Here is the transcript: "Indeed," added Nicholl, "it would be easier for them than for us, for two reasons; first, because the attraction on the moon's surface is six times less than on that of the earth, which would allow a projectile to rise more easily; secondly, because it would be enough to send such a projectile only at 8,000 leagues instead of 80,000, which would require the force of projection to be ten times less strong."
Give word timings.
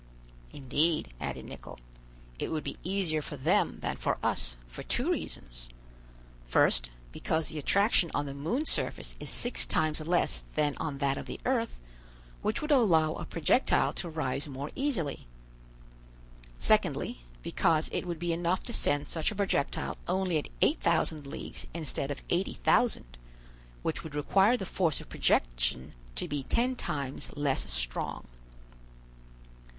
"Indeed," 0.51 1.09
added 1.21 1.45
Nicholl, 1.45 1.77
"it 2.39 2.51
would 2.51 2.63
be 2.63 2.79
easier 2.83 3.21
for 3.21 3.37
them 3.37 3.77
than 3.81 3.95
for 3.97 4.17
us, 4.23 4.57
for 4.67 4.81
two 4.81 5.11
reasons; 5.11 5.69
first, 6.47 6.89
because 7.11 7.49
the 7.49 7.59
attraction 7.59 8.09
on 8.11 8.25
the 8.25 8.33
moon's 8.33 8.71
surface 8.71 9.15
is 9.19 9.29
six 9.29 9.63
times 9.63 9.99
less 10.01 10.43
than 10.55 10.75
on 10.77 10.97
that 10.97 11.19
of 11.19 11.27
the 11.27 11.39
earth, 11.45 11.79
which 12.41 12.63
would 12.63 12.71
allow 12.71 13.13
a 13.13 13.25
projectile 13.25 13.93
to 13.93 14.09
rise 14.09 14.47
more 14.47 14.71
easily; 14.75 15.27
secondly, 16.57 17.21
because 17.43 17.87
it 17.93 18.07
would 18.07 18.17
be 18.17 18.33
enough 18.33 18.63
to 18.63 18.73
send 18.73 19.07
such 19.07 19.29
a 19.29 19.35
projectile 19.35 19.97
only 20.07 20.39
at 20.39 20.49
8,000 20.63 21.27
leagues 21.27 21.67
instead 21.75 22.09
of 22.09 22.23
80,000, 22.31 23.05
which 23.83 24.03
would 24.03 24.15
require 24.15 24.57
the 24.57 24.65
force 24.65 24.99
of 24.99 25.09
projection 25.09 25.93
to 26.15 26.27
be 26.27 26.41
ten 26.41 26.75
times 26.75 27.29
less 27.35 27.71
strong." 27.71 28.25